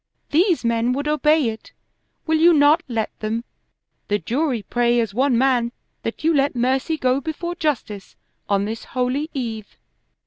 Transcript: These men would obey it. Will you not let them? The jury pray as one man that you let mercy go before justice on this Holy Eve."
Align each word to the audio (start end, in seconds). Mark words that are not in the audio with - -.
These 0.31 0.65
men 0.65 0.93
would 0.93 1.07
obey 1.07 1.49
it. 1.49 1.73
Will 2.25 2.39
you 2.39 2.53
not 2.55 2.81
let 2.87 3.11
them? 3.19 3.43
The 4.07 4.17
jury 4.17 4.63
pray 4.63 4.99
as 4.99 5.13
one 5.13 5.37
man 5.37 5.71
that 6.01 6.23
you 6.23 6.33
let 6.33 6.55
mercy 6.55 6.97
go 6.97 7.21
before 7.21 7.53
justice 7.53 8.15
on 8.49 8.65
this 8.65 8.83
Holy 8.83 9.29
Eve." 9.35 9.77